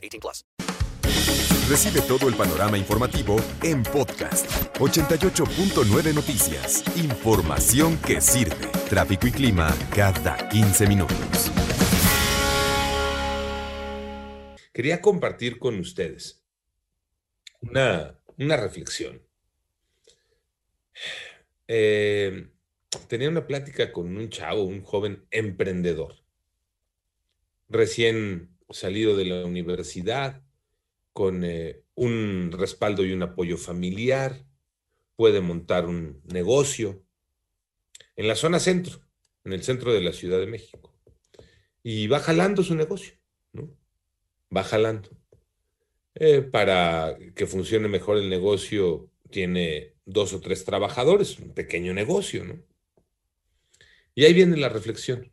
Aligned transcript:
18 0.00 0.20
plus. 0.20 0.44
Recibe 1.70 2.00
todo 2.02 2.28
el 2.28 2.34
panorama 2.34 2.76
informativo 2.76 3.36
en 3.62 3.84
podcast 3.84 4.46
88.9 4.78 6.12
Noticias. 6.12 6.82
Información 6.96 7.96
que 7.98 8.20
sirve. 8.20 8.66
Tráfico 8.88 9.28
y 9.28 9.30
clima 9.30 9.72
cada 9.94 10.48
15 10.48 10.88
minutos. 10.88 11.52
Quería 14.72 15.00
compartir 15.00 15.60
con 15.60 15.78
ustedes 15.78 16.42
una, 17.60 18.18
una 18.36 18.56
reflexión. 18.56 19.22
Eh, 21.68 22.48
tenía 23.06 23.28
una 23.28 23.46
plática 23.46 23.92
con 23.92 24.16
un 24.16 24.28
chavo, 24.28 24.64
un 24.64 24.82
joven 24.82 25.24
emprendedor, 25.30 26.16
recién 27.68 28.56
salido 28.70 29.16
de 29.16 29.24
la 29.24 29.44
universidad, 29.44 30.42
con 31.12 31.44
eh, 31.44 31.82
un 31.94 32.52
respaldo 32.52 33.04
y 33.04 33.12
un 33.12 33.22
apoyo 33.22 33.56
familiar, 33.56 34.44
puede 35.16 35.40
montar 35.40 35.86
un 35.86 36.22
negocio 36.24 37.04
en 38.16 38.28
la 38.28 38.34
zona 38.34 38.60
centro, 38.60 39.00
en 39.44 39.52
el 39.52 39.62
centro 39.62 39.92
de 39.92 40.00
la 40.00 40.12
Ciudad 40.12 40.38
de 40.38 40.46
México. 40.46 40.94
Y 41.82 42.06
va 42.06 42.20
jalando 42.20 42.62
su 42.62 42.74
negocio, 42.74 43.14
¿no? 43.52 43.70
Va 44.54 44.62
jalando. 44.62 45.10
Eh, 46.14 46.42
para 46.42 47.16
que 47.34 47.46
funcione 47.46 47.88
mejor 47.88 48.18
el 48.18 48.28
negocio, 48.28 49.10
tiene 49.30 49.94
dos 50.04 50.32
o 50.32 50.40
tres 50.40 50.64
trabajadores, 50.64 51.38
un 51.38 51.54
pequeño 51.54 51.94
negocio, 51.94 52.44
¿no? 52.44 52.62
Y 54.14 54.24
ahí 54.24 54.34
viene 54.34 54.56
la 54.56 54.68
reflexión, 54.68 55.32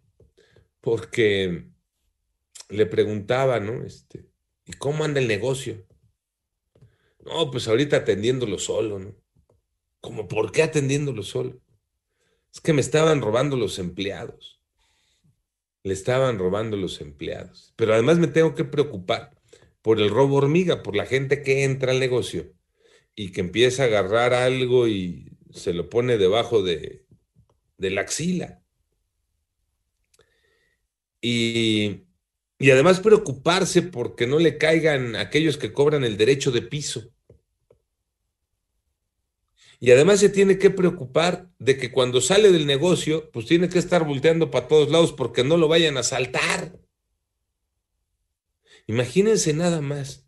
porque 0.82 1.66
le 2.70 2.86
preguntaba, 2.86 3.60
¿no? 3.60 3.84
Este, 3.86 4.28
¿y 4.66 4.74
cómo 4.74 5.04
anda 5.04 5.20
el 5.20 5.28
negocio? 5.28 5.86
No, 7.26 7.52
pues 7.52 7.68
ahorita 7.68 7.98
atendiéndolo 7.98 8.58
solo, 8.58 9.00
¿no? 9.00 9.16
¿Cómo 10.02 10.28
por 10.28 10.52
qué 10.52 10.64
atendiéndolo 10.64 11.24
solo? 11.24 11.60
Es 12.54 12.62
que 12.62 12.74
me 12.74 12.82
estaban 12.82 13.22
robando 13.22 13.58
los 13.58 13.80
empleados. 13.80 14.62
Le 15.84 15.94
estaban 15.94 16.40
robando 16.40 16.78
los 16.78 17.02
empleados. 17.02 17.74
Pero 17.76 17.94
además 17.94 18.18
me 18.20 18.28
tengo 18.28 18.56
que 18.56 18.66
preocupar 18.66 19.38
por 19.82 20.00
el 20.00 20.10
robo 20.10 20.38
hormiga, 20.38 20.84
por 20.84 20.96
la 20.96 21.06
gente 21.06 21.44
que 21.44 21.64
entra 21.64 21.92
al 21.92 22.00
negocio 22.00 22.54
y 23.16 23.32
que 23.32 23.42
empieza 23.42 23.84
a 23.84 23.86
agarrar 23.88 24.34
algo 24.34 24.88
y 24.88 25.38
se 25.52 25.74
lo 25.74 25.90
pone 25.90 26.18
debajo 26.18 26.62
de, 26.64 27.06
de 27.78 27.90
la 27.90 28.02
axila. 28.02 28.62
Y, 31.22 32.07
y 32.60 32.72
además 32.72 33.00
preocuparse 33.00 33.82
porque 33.84 34.26
no 34.26 34.40
le 34.40 34.58
caigan 34.58 35.16
aquellos 35.16 35.58
que 35.58 35.74
cobran 35.74 36.04
el 36.04 36.18
derecho 36.18 36.52
de 36.52 36.64
piso. 36.64 37.12
Y 39.80 39.92
además 39.92 40.20
se 40.20 40.30
tiene 40.30 40.58
que 40.58 40.72
preocupar 40.72 41.52
de 41.60 41.78
que 41.78 41.92
cuando 41.92 42.20
sale 42.20 42.52
del 42.52 42.66
negocio, 42.66 43.30
pues 43.32 43.46
tiene 43.46 43.70
que 43.70 43.78
estar 43.78 44.06
volteando 44.06 44.50
para 44.50 44.68
todos 44.68 44.90
lados 44.90 45.14
porque 45.14 45.44
no 45.44 45.56
lo 45.56 45.68
vayan 45.68 45.98
a 45.98 46.04
saltar. 46.04 46.80
Imagínense 48.88 49.54
nada 49.54 49.82
más. 49.82 50.26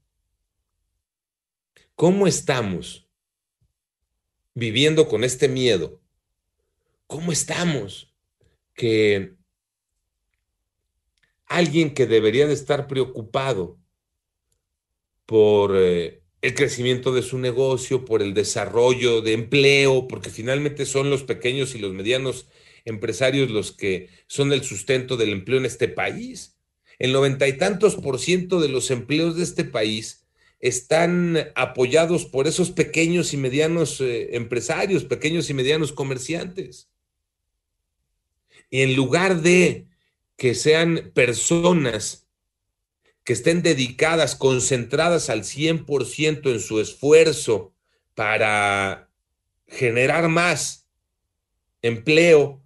¿Cómo 1.95 2.27
estamos 2.27 3.09
viviendo 4.53 5.07
con 5.07 5.23
este 5.23 5.47
miedo? 5.47 5.99
¿Cómo 7.07 7.31
estamos 7.31 8.13
que 8.75 9.38
alguien 11.49 11.93
que 11.93 12.07
debería 12.07 12.47
de 12.47 12.53
estar 12.53 12.87
preocupado 12.87 13.77
por 15.25 15.75
eh, 15.75 16.21
el 16.41 16.53
crecimiento 16.53 17.13
de 17.13 17.21
su 17.21 17.37
negocio, 17.37 18.05
por 18.05 18.21
el 18.21 18.33
desarrollo 18.33 19.21
de 19.21 19.33
empleo, 19.33 20.07
porque 20.07 20.29
finalmente 20.29 20.85
son 20.85 21.09
los 21.09 21.23
pequeños 21.23 21.75
y 21.75 21.79
los 21.79 21.93
medianos 21.93 22.47
empresarios 22.85 23.51
los 23.51 23.71
que 23.73 24.09
son 24.27 24.53
el 24.53 24.63
sustento 24.63 25.17
del 25.17 25.29
empleo 25.29 25.57
en 25.57 25.65
este 25.65 25.89
país. 25.89 26.57
El 26.97 27.11
noventa 27.11 27.47
y 27.47 27.57
tantos 27.57 27.95
por 27.95 28.19
ciento 28.19 28.61
de 28.61 28.69
los 28.69 28.89
empleos 28.91 29.35
de 29.35 29.43
este 29.43 29.65
país 29.65 30.27
están 30.59 31.51
apoyados 31.55 32.25
por 32.25 32.47
esos 32.47 32.71
pequeños 32.71 33.33
y 33.33 33.37
medianos 33.37 34.01
eh, 34.01 34.35
empresarios, 34.35 35.03
pequeños 35.03 35.49
y 35.49 35.53
medianos 35.53 35.93
comerciantes. 35.93 36.89
Y 38.69 38.81
en 38.81 38.95
lugar 38.95 39.41
de 39.41 39.88
que 40.39 40.55
sean 40.55 41.11
personas 41.13 42.25
que 43.25 43.33
estén 43.33 43.61
dedicadas, 43.61 44.35
concentradas 44.35 45.29
al 45.29 45.43
100% 45.43 46.49
en 46.49 46.61
su 46.61 46.79
esfuerzo 46.79 47.73
para 48.15 49.09
generar 49.67 50.29
más 50.29 50.87
empleo 51.81 52.63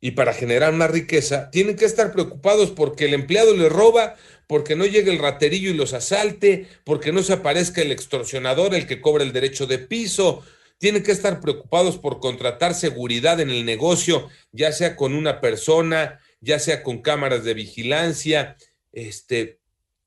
y 0.00 0.10
para 0.10 0.34
generar 0.34 0.72
más 0.72 0.90
riqueza, 0.90 1.50
tienen 1.50 1.76
que 1.76 1.84
estar 1.84 2.12
preocupados 2.12 2.72
porque 2.72 3.04
el 3.04 3.14
empleado 3.14 3.56
le 3.56 3.68
roba, 3.68 4.16
porque 4.48 4.74
no 4.74 4.84
llegue 4.84 5.12
el 5.12 5.20
raterillo 5.20 5.70
y 5.70 5.74
los 5.74 5.94
asalte, 5.94 6.66
porque 6.84 7.12
no 7.12 7.22
se 7.22 7.34
aparezca 7.34 7.80
el 7.80 7.92
extorsionador, 7.92 8.74
el 8.74 8.88
que 8.88 9.00
cobra 9.00 9.22
el 9.22 9.32
derecho 9.32 9.66
de 9.66 9.78
piso. 9.78 10.42
Tienen 10.78 11.04
que 11.04 11.12
estar 11.12 11.40
preocupados 11.40 11.96
por 11.96 12.18
contratar 12.18 12.74
seguridad 12.74 13.40
en 13.40 13.50
el 13.50 13.64
negocio, 13.64 14.28
ya 14.50 14.72
sea 14.72 14.96
con 14.96 15.14
una 15.14 15.40
persona, 15.40 16.20
ya 16.40 16.58
sea 16.58 16.82
con 16.82 17.02
cámaras 17.02 17.44
de 17.44 17.54
vigilancia, 17.54 18.56
este, 18.92 19.60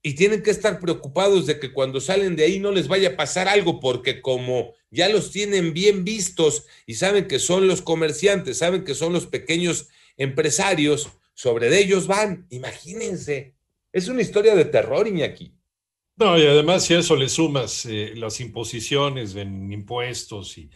y 0.04 0.16
tienen 0.16 0.42
que 0.42 0.52
estar 0.52 0.80
preocupados 0.80 1.46
de 1.46 1.60
que 1.60 1.72
cuando 1.72 2.02
salen 2.02 2.36
de 2.36 2.44
ahí 2.44 2.60
no 2.60 2.72
les 2.72 2.88
vaya 2.88 3.10
a 3.10 3.16
pasar 3.16 3.48
algo, 3.48 3.80
porque 3.80 4.22
como 4.22 4.74
ya 4.90 5.10
los 5.10 5.32
tienen 5.32 5.74
bien 5.74 6.04
vistos 6.04 6.66
y 6.86 6.96
saben 6.96 7.28
que 7.28 7.40
son 7.40 7.68
los 7.68 7.82
comerciantes, 7.82 8.58
saben 8.58 8.84
que 8.84 8.96
son 8.96 9.14
los 9.14 9.28
pequeños 9.28 9.90
empresarios, 10.18 11.10
sobre 11.34 11.70
de 11.70 11.80
ellos 11.80 12.08
van. 12.08 12.48
Imagínense, 12.50 13.54
es 13.94 14.08
una 14.08 14.22
historia 14.22 14.56
de 14.56 14.66
terror, 14.66 15.08
Iñaki. 15.08 15.54
No, 16.18 16.38
y 16.38 16.46
además 16.46 16.86
si 16.86 16.94
a 16.94 17.00
eso 17.00 17.16
le 17.16 17.30
sumas 17.30 17.86
eh, 17.86 18.14
las 18.16 18.40
imposiciones 18.42 19.36
en 19.36 19.72
impuestos 19.72 20.58
y, 20.58 20.70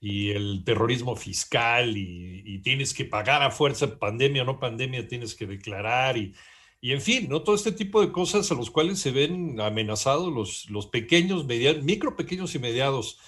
y 0.00 0.30
el 0.30 0.62
terrorismo 0.64 1.16
fiscal 1.16 1.96
y, 1.96 2.42
y, 2.44 2.58
tienes 2.60 2.94
que 2.94 3.04
pagar 3.04 3.42
a 3.42 3.50
fuerza, 3.50 3.98
pandemia 3.98 4.42
o 4.42 4.44
no 4.44 4.60
pandemia, 4.60 5.08
tienes 5.08 5.34
que 5.34 5.46
declarar 5.46 6.16
y 6.16 6.34
y 6.80 6.92
en 6.92 7.00
fin, 7.00 7.28
¿no? 7.28 7.42
Todo 7.42 7.56
este 7.56 7.72
tipo 7.72 8.00
de 8.00 8.12
cosas 8.12 8.50
a 8.52 8.54
los 8.54 8.70
cuales 8.70 9.00
se 9.00 9.10
ven 9.10 9.60
amenazados 9.60 10.32
los, 10.32 10.70
los 10.70 10.86
pequeños, 10.86 11.46
medianos, 11.46 11.82
micro, 11.82 12.14
pequeños 12.16 12.54
y 12.54 12.58
mediados, 12.58 13.18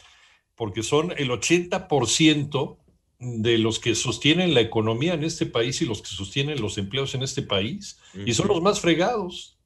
porque 0.55 0.83
son 0.83 1.13
el 1.17 1.31
80% 1.31 2.79
de 3.19 3.59
los 3.59 3.81
que 3.81 3.97
sostienen 3.97 4.55
la 4.55 4.61
economía 4.61 5.15
en 5.15 5.25
este 5.25 5.45
país 5.45 5.83
y 5.83 5.87
los 5.87 6.03
que 6.03 6.09
sostienen 6.09 6.61
los 6.61 6.79
empleos 6.79 7.17
en 7.17 7.25
este 7.25 7.43
país, 7.43 7.99
y 8.15 8.33
son 8.35 8.47
los 8.47 8.63
más 8.63 8.81
fregados. 8.81 9.58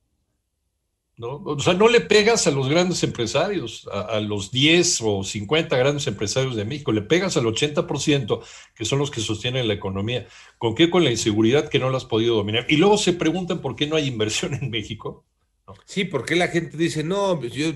¿No? 1.17 1.43
O 1.45 1.61
sea, 1.61 1.75
no 1.75 1.89
le 1.89 2.01
pegas 2.01 2.47
a 2.47 2.51
los 2.51 2.69
grandes 2.69 3.03
empresarios, 3.03 3.89
a, 3.93 4.01
a, 4.01 4.21
los 4.21 4.51
10 4.51 5.01
o 5.03 5.25
50 5.25 5.77
grandes 5.77 6.07
empresarios 6.07 6.57
de 6.57 6.65
México, 6.65 6.93
le 6.93 7.03
pegas 7.03 7.37
al 7.37 7.45
80%, 7.45 8.43
que 8.75 8.85
son 8.85 8.99
los 8.99 9.11
que 9.11 9.21
sostienen 9.21 9.69
la 9.69 9.75
economía. 9.75 10.27
¿Con 10.59 10.75
qué? 10.75 10.91
Con 10.91 11.05
la 11.05 11.11
inseguridad 11.11 11.69
que 11.69 11.79
no 11.79 11.91
la 11.91 11.99
has 11.99 12.05
podido 12.05 12.37
dominar. 12.37 12.67
Y 12.69 12.77
luego 12.77 12.97
se 12.97 13.13
preguntan 13.13 13.61
por 13.61 13.77
qué 13.77 13.87
no 13.87 13.97
hay 13.97 14.07
inversión 14.07 14.55
en 14.55 14.71
México. 14.71 15.25
No. 15.67 15.75
Sí, 15.85 16.05
porque 16.05 16.35
la 16.35 16.49
gente 16.49 16.77
dice, 16.77 17.05
no, 17.05 17.39
pues 17.39 17.53
yo 17.53 17.73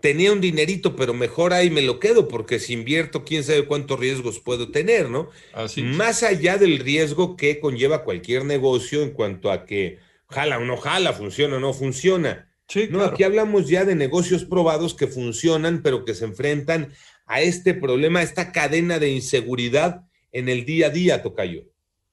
tenía 0.00 0.32
un 0.32 0.40
dinerito, 0.40 0.96
pero 0.96 1.14
mejor 1.14 1.52
ahí 1.52 1.70
me 1.70 1.82
lo 1.82 2.00
quedo, 2.00 2.26
porque 2.26 2.58
si 2.58 2.72
invierto, 2.72 3.24
quién 3.24 3.44
sabe 3.44 3.66
cuántos 3.66 4.00
riesgos 4.00 4.40
puedo 4.40 4.70
tener, 4.72 5.08
¿no? 5.08 5.28
Así 5.52 5.82
Más 5.82 6.24
allá 6.24 6.58
del 6.58 6.80
riesgo 6.80 7.36
que 7.36 7.60
conlleva 7.60 8.02
cualquier 8.02 8.44
negocio 8.44 9.02
en 9.02 9.10
cuanto 9.10 9.52
a 9.52 9.66
que 9.66 9.98
jala 10.28 10.58
o 10.58 10.64
no 10.64 10.76
jala, 10.76 11.12
funciona 11.12 11.56
o 11.56 11.60
no 11.60 11.72
funciona. 11.72 12.47
Sí, 12.68 12.88
no, 12.90 13.02
aquí 13.02 13.22
hablamos 13.22 13.68
ya 13.68 13.84
de 13.84 13.94
negocios 13.94 14.44
probados 14.44 14.94
que 14.94 15.06
funcionan, 15.06 15.82
pero 15.82 16.04
que 16.04 16.14
se 16.14 16.26
enfrentan 16.26 16.92
a 17.26 17.40
este 17.40 17.72
problema, 17.72 18.20
a 18.20 18.22
esta 18.22 18.52
cadena 18.52 18.98
de 18.98 19.10
inseguridad 19.10 20.04
en 20.32 20.48
el 20.48 20.66
día 20.66 20.88
a 20.88 20.90
día, 20.90 21.22
Tocayo. 21.22 21.64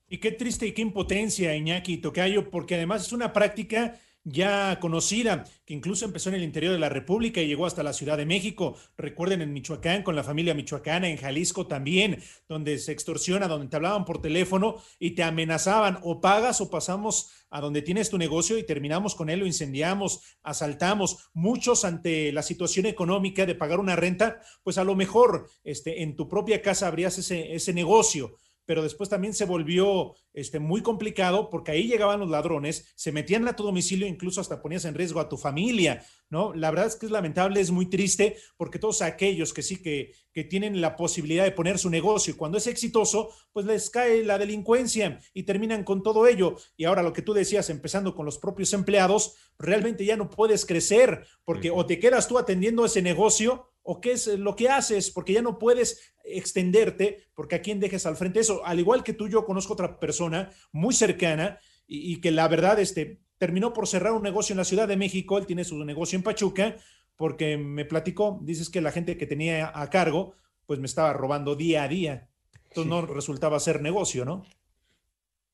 Y 0.08 0.20
qué 0.20 0.32
triste 0.32 0.68
y 0.68 0.72
qué 0.72 0.82
impotencia, 0.82 1.56
Iñaki 1.56 1.98
Tocayo, 1.98 2.50
porque 2.50 2.76
además 2.76 3.06
es 3.06 3.12
una 3.12 3.34
práctica 3.34 4.00
ya 4.26 4.80
conocida, 4.80 5.46
que 5.66 5.76
incluso 5.76 6.04
empezó 6.04 6.30
en 6.30 6.36
el 6.36 6.44
interior 6.44 6.74
de 6.74 6.80
la 6.80 6.90
República 6.90 7.42
y 7.42 7.48
llegó 7.48 7.68
hasta 7.68 7.84
la 7.84 7.94
Ciudad 7.94 8.18
de 8.18 8.26
México. 8.26 8.76
Recuerden 8.98 9.42
en 9.42 9.54
Michoacán, 9.54 10.02
con 10.02 10.16
la 10.16 10.24
familia 10.24 10.56
michoacana, 10.56 11.08
en 11.08 11.18
Jalisco 11.18 11.68
también, 11.68 12.22
donde 12.50 12.80
se 12.80 12.92
extorsiona, 12.92 13.48
donde 13.48 13.68
te 13.68 13.76
hablaban 13.76 14.04
por 14.04 14.22
teléfono 14.22 14.78
y 15.00 15.12
te 15.12 15.24
amenazaban 15.24 16.00
o 16.02 16.22
pagas 16.22 16.60
o 16.60 16.72
pasamos 16.72 17.30
a 17.52 17.62
donde 17.62 17.84
tienes 17.84 18.10
tu 18.10 18.18
negocio 18.18 18.58
y 18.58 18.66
terminamos 18.66 19.14
con 19.14 19.30
él, 19.30 19.40
lo 19.40 19.46
incendiamos, 19.46 20.22
asaltamos. 20.42 21.30
Muchos 21.34 21.86
ante 21.86 22.32
la 22.32 22.42
situación 22.42 22.88
económica 22.88 23.46
de 23.46 23.56
pagar 23.56 23.80
una 23.80 23.96
renta, 23.96 24.42
pues 24.64 24.80
a 24.80 24.84
lo 24.84 24.96
mejor 24.96 25.50
este, 25.64 26.02
en 26.02 26.16
tu 26.16 26.28
propia 26.28 26.62
casa 26.64 26.88
abrías 26.88 27.18
ese, 27.20 27.54
ese 27.54 27.74
negocio 27.74 28.38
pero 28.66 28.84
después 28.84 29.10
también 29.10 29.34
se 29.34 29.46
volvió 29.46 30.14
este, 30.34 30.60
muy 30.60 30.82
complicado 30.82 31.50
porque 31.50 31.72
ahí 31.72 31.88
llegaban 31.88 32.20
los 32.20 32.30
ladrones, 32.30 32.92
se 32.96 33.12
metían 33.12 33.48
a 33.48 33.56
tu 33.56 33.64
domicilio, 33.64 34.08
incluso 34.08 34.42
hasta 34.42 34.62
ponías 34.62 34.86
en 34.86 34.96
riesgo 34.96 35.20
a 35.20 35.30
tu 35.30 35.38
familia, 35.38 36.04
¿no? 36.30 36.54
La 36.54 36.72
verdad 36.72 36.88
es 36.88 36.96
que 36.96 37.06
es 37.06 37.12
lamentable, 37.12 37.62
es 37.62 37.72
muy 37.72 37.86
triste 37.86 38.38
porque 38.58 38.80
todos 38.80 39.02
aquellos 39.02 39.54
que 39.54 39.62
sí 39.62 39.82
que, 39.82 40.14
que 40.34 40.44
tienen 40.44 40.82
la 40.82 40.96
posibilidad 40.96 41.44
de 41.44 41.52
poner 41.52 41.78
su 41.78 41.90
negocio 41.90 42.34
y 42.34 42.38
cuando 42.38 42.58
es 42.58 42.68
exitoso, 42.68 43.30
pues 43.54 43.66
les 43.66 43.90
cae 43.90 44.24
la 44.24 44.38
delincuencia 44.38 45.20
y 45.34 45.44
terminan 45.44 45.84
con 45.84 46.04
todo 46.04 46.28
ello. 46.28 46.58
Y 46.76 46.86
ahora 46.86 47.04
lo 47.04 47.14
que 47.14 47.22
tú 47.22 47.34
decías, 47.34 47.70
empezando 47.70 48.16
con 48.16 48.26
los 48.26 48.38
propios 48.38 48.74
empleados, 48.74 49.36
realmente 49.58 50.06
ya 50.06 50.18
no 50.18 50.30
puedes 50.30 50.66
crecer 50.66 51.26
porque 51.44 51.72
o 51.72 51.86
te 51.86 52.00
quedas 52.00 52.28
tú 52.28 52.38
atendiendo 52.38 52.86
ese 52.86 53.02
negocio 53.02 53.70
o 53.88 54.02
qué 54.02 54.14
es 54.14 54.26
lo 54.28 54.56
que 54.56 54.68
haces, 54.68 55.12
porque 55.12 55.34
ya 55.34 55.44
no 55.44 55.60
puedes 55.60 56.16
extenderte, 56.24 57.28
porque 57.36 57.56
a 57.56 57.62
quién 57.62 57.80
dejes 57.80 58.08
al 58.08 58.18
frente 58.18 58.40
eso. 58.40 58.66
Al 58.66 58.80
igual 58.80 59.04
que 59.04 59.14
tú, 59.14 59.30
yo 59.30 59.46
conozco 59.46 59.74
otra 59.74 60.00
persona 60.00 60.50
muy 60.72 60.94
cercana 60.96 61.60
y, 61.86 62.20
que 62.20 62.32
la 62.32 62.48
verdad 62.48 62.80
este, 62.80 63.22
terminó 63.38 63.74
por 63.74 63.88
cerrar 63.88 64.14
un 64.14 64.24
negocio 64.24 64.54
en 64.54 64.58
la 64.58 64.66
Ciudad 64.66 64.88
de 64.88 64.98
México, 64.98 65.38
él 65.38 65.46
tiene 65.46 65.64
su 65.64 65.86
negocio 65.86 66.18
en 66.18 66.24
Pachuca, 66.24 66.78
porque 67.16 67.58
me 67.58 67.86
platicó, 67.86 68.40
dices 68.42 68.72
que 68.72 68.82
la 68.82 68.92
gente 68.92 69.18
que 69.18 69.28
tenía 69.28 69.72
a 69.80 69.88
cargo, 69.92 70.34
pues 70.66 70.80
me 70.80 70.88
estaba 70.88 71.14
robando 71.14 71.56
día 71.56 71.84
a 71.84 71.88
día. 71.88 72.28
Entonces 72.70 72.90
no 72.90 73.06
resultaba 73.06 73.60
ser 73.60 73.84
negocio, 73.84 74.26
¿no? 74.26 74.48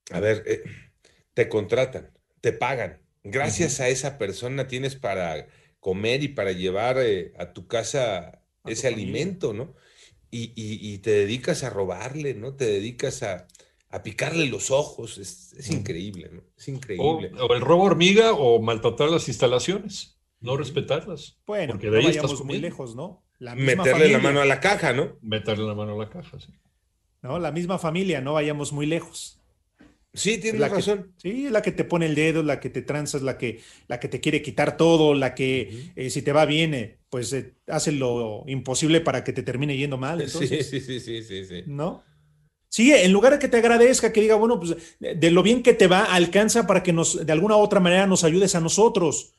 A 0.09 0.21
ver, 0.21 0.41
eh, 0.47 0.63
te 1.33 1.49
contratan, 1.49 2.11
te 2.39 2.53
pagan. 2.53 3.01
Gracias 3.23 3.81
a 3.81 3.89
esa 3.89 4.17
persona 4.17 4.67
tienes 4.67 4.95
para 4.95 5.47
comer 5.81 6.23
y 6.23 6.29
para 6.29 6.53
llevar 6.53 6.97
eh, 6.99 7.33
a 7.37 7.51
tu 7.51 7.67
casa 7.67 8.39
ese 8.65 8.87
alimento, 8.87 9.51
¿no? 9.51 9.73
Y, 10.33 10.99
te 10.99 11.11
dedicas 11.11 11.63
a 11.63 11.69
robarle, 11.69 12.33
¿no? 12.35 12.55
Te 12.55 12.65
dedicas 12.65 13.21
a, 13.23 13.47
picarle 14.01 14.45
los 14.45 14.71
ojos. 14.71 15.17
Es, 15.17 15.69
increíble, 15.69 16.29
¿no? 16.31 16.43
Es 16.57 16.69
increíble. 16.69 17.31
O, 17.37 17.53
el 17.53 17.59
robo 17.59 17.83
hormiga 17.83 18.31
o 18.31 18.61
maltratar 18.61 19.09
las 19.09 19.27
instalaciones, 19.27 20.17
no 20.39 20.55
respetarlas. 20.55 21.37
Bueno, 21.45 21.73
porque 21.73 21.89
de 21.89 21.99
ahí 21.99 22.05
vayamos 22.05 22.45
muy 22.45 22.59
lejos, 22.59 22.95
¿no? 22.95 23.25
Meterle 23.39 24.07
la 24.07 24.19
mano 24.19 24.39
a 24.39 24.45
la 24.45 24.61
caja, 24.61 24.93
¿no? 24.93 25.17
Meterle 25.21 25.65
la 25.65 25.75
mano 25.75 25.95
a 25.95 26.05
la 26.05 26.09
caja, 26.09 26.39
sí. 26.39 26.53
No, 27.21 27.37
la 27.37 27.51
misma 27.51 27.77
familia, 27.77 28.21
no 28.21 28.33
vayamos 28.33 28.71
muy 28.71 28.85
lejos. 28.85 29.40
Sí, 30.13 30.39
tienes 30.39 30.69
razón. 30.69 31.13
sí, 31.17 31.49
la 31.49 31.61
que 31.61 31.71
te 31.71 31.85
pone 31.85 32.05
el 32.05 32.15
dedo, 32.15 32.43
la 32.43 32.59
que 32.59 32.69
te 32.69 32.81
tranzas, 32.81 33.21
la 33.21 33.37
que, 33.37 33.61
la 33.87 33.99
que 33.99 34.09
te 34.09 34.19
quiere 34.19 34.41
quitar 34.41 34.75
todo, 34.75 35.13
la 35.13 35.33
que 35.33 35.91
eh, 35.95 36.09
si 36.09 36.21
te 36.21 36.33
va 36.33 36.45
bien, 36.45 36.73
eh, 36.73 36.97
pues 37.09 37.31
eh, 37.31 37.53
hace 37.67 37.93
lo 37.93 38.43
imposible 38.47 38.99
para 38.99 39.23
que 39.23 39.31
te 39.31 39.41
termine 39.41 39.77
yendo 39.77 39.97
mal. 39.97 40.27
sí, 40.29 40.47
sí, 40.47 40.81
sí, 40.81 40.99
sí, 40.99 41.23
sí, 41.23 41.63
¿No? 41.65 42.03
Sí, 42.67 42.91
en 42.93 43.11
lugar 43.11 43.33
de 43.33 43.39
que 43.39 43.47
te 43.47 43.57
agradezca, 43.57 44.11
que 44.11 44.21
diga, 44.21 44.35
bueno, 44.35 44.59
pues 44.59 44.75
de, 44.99 45.31
lo 45.31 45.43
bien 45.43 45.63
que 45.63 45.73
te 45.73 45.87
va, 45.87 46.03
alcanza 46.03 46.67
para 46.67 46.83
que 46.83 46.93
nos, 46.93 47.25
de 47.25 47.31
alguna 47.31 47.57
u 47.57 47.59
otra 47.59 47.81
manera 47.81 48.07
nos 48.07 48.23
ayudes 48.23 48.55
a 48.55 48.61
nosotros. 48.61 49.33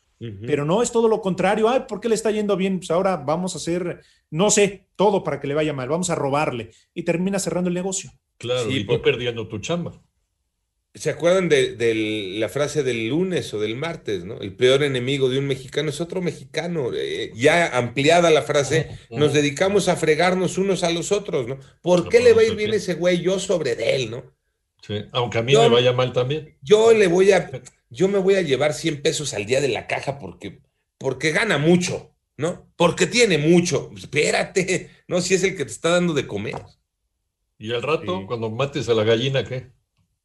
Pero 0.46 0.64
no 0.64 0.82
es 0.82 0.92
todo 0.92 1.08
lo 1.08 1.20
contrario. 1.20 1.68
Ay, 1.68 1.80
¿por 1.88 1.98
qué 1.98 2.08
le 2.08 2.14
está 2.14 2.30
yendo 2.30 2.56
bien? 2.56 2.78
Pues 2.78 2.92
ahora 2.92 3.16
vamos 3.16 3.54
a 3.54 3.58
hacer, 3.58 4.02
no 4.30 4.52
sé, 4.52 4.86
todo 4.94 5.25
para 5.25 5.40
que 5.40 5.48
le 5.48 5.54
vaya 5.54 5.72
mal. 5.72 5.88
Vamos 5.88 6.10
a 6.10 6.14
robarle. 6.14 6.70
Y 6.94 7.02
termina 7.02 7.40
cerrando 7.40 7.66
el 7.66 7.75
negocio. 7.75 8.12
Claro, 8.38 8.70
y 8.70 8.86
tú 8.86 9.02
perdiendo 9.02 9.48
tu 9.48 9.58
chamba. 9.58 10.00
¿Se 10.94 11.08
acuerdan 11.08 11.48
de, 11.48 12.34
la 12.38 12.50
frase 12.50 12.82
del 12.82 13.08
lunes 13.08 13.54
o 13.54 13.58
del 13.58 13.76
martes, 13.76 14.26
¿no? 14.26 14.38
El 14.40 14.54
peor 14.54 14.82
enemigo 14.82 15.30
de 15.30 15.38
un 15.38 15.46
mexicano 15.46 15.88
es 15.88 16.02
otro 16.02 16.20
mexicano. 16.20 16.90
Eh, 16.94 17.32
ya 17.34 17.78
ampliada 17.78 18.30
la 18.30 18.42
frase, 18.42 18.98
nos 19.08 19.32
dedicamos 19.32 19.88
a 19.88 19.96
fregarnos 19.96 20.58
unos 20.58 20.84
a 20.84 20.90
los 20.90 21.10
otros, 21.10 21.48
¿no? 21.48 21.58
¿Por 21.80 22.10
qué 22.10 22.20
le 22.20 22.34
va 22.34 22.42
a 22.42 22.44
ir 22.44 22.56
bien 22.56 22.74
ese 22.74 22.94
güey 22.94 23.22
yo 23.22 23.38
sobre 23.38 23.74
de 23.74 23.96
él, 23.96 24.10
no? 24.10 24.22
Sí, 24.82 25.02
aunque 25.12 25.38
a 25.38 25.42
mí 25.42 25.54
me 25.54 25.68
vaya 25.70 25.94
mal 25.94 26.12
también. 26.12 26.58
Yo 26.60 26.92
le 26.92 27.06
voy 27.06 27.32
a, 27.32 27.50
yo 27.88 28.08
me 28.08 28.18
voy 28.18 28.34
a 28.34 28.42
llevar 28.42 28.74
100 28.74 29.00
pesos 29.00 29.32
al 29.32 29.46
día 29.46 29.62
de 29.62 29.68
la 29.68 29.86
caja 29.86 30.18
porque, 30.18 30.60
porque 30.98 31.30
gana 31.30 31.56
mucho, 31.56 32.14
¿no? 32.36 32.70
Porque 32.76 33.06
tiene 33.06 33.38
mucho. 33.38 33.90
Espérate, 33.96 34.90
¿no? 35.08 35.22
Si 35.22 35.32
es 35.32 35.42
el 35.42 35.56
que 35.56 35.64
te 35.64 35.72
está 35.72 35.88
dando 35.88 36.12
de 36.12 36.26
comer. 36.26 36.56
Y 37.58 37.72
al 37.72 37.82
rato, 37.82 38.26
cuando 38.26 38.50
mates 38.50 38.90
a 38.90 38.94
la 38.94 39.04
gallina, 39.04 39.44
¿qué? 39.44 39.70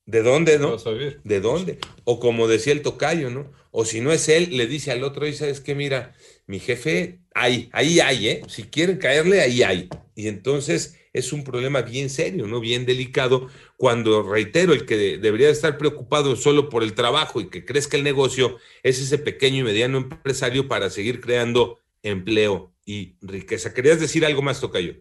¿De 0.08 0.24
dónde, 0.24 0.58
no? 0.58 0.78
¿De 1.26 1.42
dónde? 1.42 1.80
O 2.06 2.22
como 2.22 2.48
decía 2.48 2.72
el 2.72 2.82
tocayo, 2.82 3.30
¿no? 3.30 3.52
O 3.72 3.84
si 3.84 4.00
no 4.00 4.14
es 4.14 4.30
él, 4.30 4.56
le 4.56 4.66
dice 4.66 4.90
al 4.92 5.04
otro, 5.04 5.28
y 5.28 5.34
sabes 5.34 5.60
que 5.60 5.76
mira, 5.76 6.16
mi 6.48 6.60
jefe, 6.60 7.20
ahí, 7.36 7.70
ahí 7.74 8.00
hay, 8.00 8.28
¿eh? 8.30 8.42
Si 8.48 8.64
quieren 8.64 8.98
caerle, 9.00 9.42
ahí 9.42 9.64
hay. 9.64 9.90
Y 10.16 10.30
entonces 10.30 10.98
es 11.12 11.34
un 11.34 11.44
problema 11.44 11.82
bien 11.82 12.10
serio, 12.10 12.48
¿no? 12.48 12.62
Bien 12.62 12.86
delicado, 12.86 13.50
cuando, 13.76 14.24
reitero, 14.24 14.72
el 14.72 14.86
que 14.86 15.18
debería 15.18 15.50
estar 15.50 15.78
preocupado 15.78 16.38
solo 16.38 16.70
por 16.70 16.84
el 16.84 16.94
trabajo 16.94 17.42
y 17.42 17.50
que 17.50 17.66
crezca 17.66 17.98
el 17.98 18.06
negocio, 18.06 18.58
es 18.84 19.02
ese 19.02 19.18
pequeño 19.18 19.60
y 19.60 19.64
mediano 19.64 19.98
empresario 19.98 20.70
para 20.70 20.90
seguir 20.90 21.20
creando 21.20 21.80
empleo 22.02 22.72
y 22.86 23.18
riqueza. 23.22 23.74
¿Querías 23.74 24.00
decir 24.00 24.26
algo 24.26 24.42
más, 24.42 24.62
Tocayo? 24.62 24.96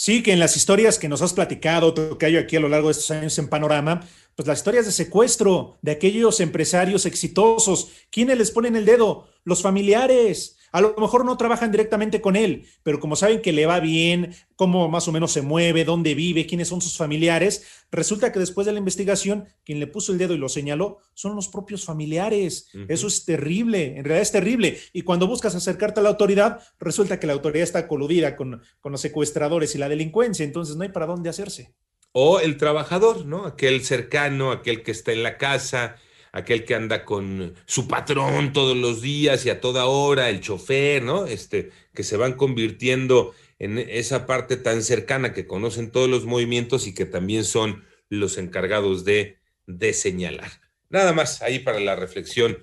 Sí, 0.00 0.22
que 0.22 0.32
en 0.32 0.38
las 0.38 0.56
historias 0.56 0.96
que 0.96 1.08
nos 1.08 1.22
has 1.22 1.32
platicado, 1.32 1.92
Tocayo, 1.92 2.38
aquí 2.38 2.54
a 2.54 2.60
lo 2.60 2.68
largo 2.68 2.86
de 2.86 2.92
estos 2.92 3.10
años 3.10 3.36
en 3.36 3.48
Panorama, 3.48 4.00
pues 4.36 4.46
las 4.46 4.58
historias 4.58 4.86
de 4.86 4.92
secuestro 4.92 5.76
de 5.82 5.90
aquellos 5.90 6.38
empresarios 6.38 7.04
exitosos. 7.04 7.88
¿Quiénes 8.08 8.38
les 8.38 8.52
ponen 8.52 8.76
el 8.76 8.84
dedo? 8.84 9.26
Los 9.42 9.60
familiares. 9.60 10.56
A 10.72 10.80
lo 10.80 10.94
mejor 10.98 11.24
no 11.24 11.36
trabajan 11.36 11.70
directamente 11.70 12.20
con 12.20 12.36
él, 12.36 12.66
pero 12.82 13.00
como 13.00 13.16
saben 13.16 13.40
que 13.40 13.52
le 13.52 13.66
va 13.66 13.80
bien, 13.80 14.34
cómo 14.56 14.88
más 14.88 15.08
o 15.08 15.12
menos 15.12 15.32
se 15.32 15.42
mueve, 15.42 15.84
dónde 15.84 16.14
vive, 16.14 16.46
quiénes 16.46 16.68
son 16.68 16.80
sus 16.80 16.96
familiares, 16.96 17.64
resulta 17.90 18.32
que 18.32 18.38
después 18.38 18.66
de 18.66 18.72
la 18.72 18.78
investigación, 18.78 19.48
quien 19.64 19.80
le 19.80 19.86
puso 19.86 20.12
el 20.12 20.18
dedo 20.18 20.34
y 20.34 20.38
lo 20.38 20.48
señaló 20.48 20.98
son 21.14 21.34
los 21.34 21.48
propios 21.48 21.84
familiares. 21.84 22.68
Eso 22.88 23.06
es 23.06 23.24
terrible, 23.24 23.96
en 23.96 24.04
realidad 24.04 24.22
es 24.22 24.32
terrible. 24.32 24.78
Y 24.92 25.02
cuando 25.02 25.26
buscas 25.26 25.54
acercarte 25.54 26.00
a 26.00 26.02
la 26.02 26.10
autoridad, 26.10 26.60
resulta 26.78 27.18
que 27.20 27.26
la 27.26 27.32
autoridad 27.32 27.64
está 27.64 27.88
coludida 27.88 28.36
con, 28.36 28.62
con 28.80 28.92
los 28.92 29.00
secuestradores 29.00 29.74
y 29.74 29.78
la 29.78 29.88
delincuencia, 29.88 30.44
entonces 30.44 30.76
no 30.76 30.82
hay 30.82 30.90
para 30.90 31.06
dónde 31.06 31.30
hacerse. 31.30 31.74
O 32.12 32.40
el 32.40 32.56
trabajador, 32.56 33.26
¿no? 33.26 33.44
Aquel 33.44 33.84
cercano, 33.84 34.50
aquel 34.50 34.82
que 34.82 34.90
está 34.90 35.12
en 35.12 35.22
la 35.22 35.36
casa, 35.36 35.96
aquel 36.32 36.64
que 36.64 36.74
anda 36.74 37.04
con 37.04 37.54
su 37.66 37.88
patrón 37.88 38.52
todos 38.52 38.76
los 38.76 39.00
días 39.02 39.44
y 39.46 39.50
a 39.50 39.60
toda 39.60 39.86
hora, 39.86 40.28
el 40.28 40.40
chofer, 40.40 41.02
¿no? 41.02 41.26
Este, 41.26 41.70
que 41.94 42.04
se 42.04 42.16
van 42.16 42.34
convirtiendo 42.34 43.34
en 43.58 43.78
esa 43.78 44.26
parte 44.26 44.56
tan 44.56 44.82
cercana 44.82 45.32
que 45.32 45.46
conocen 45.46 45.90
todos 45.90 46.08
los 46.08 46.24
movimientos 46.24 46.86
y 46.86 46.94
que 46.94 47.06
también 47.06 47.44
son 47.44 47.84
los 48.08 48.38
encargados 48.38 49.04
de, 49.04 49.38
de 49.66 49.92
señalar. 49.92 50.50
Nada 50.90 51.12
más 51.12 51.42
ahí 51.42 51.58
para 51.58 51.80
la 51.80 51.96
reflexión 51.96 52.58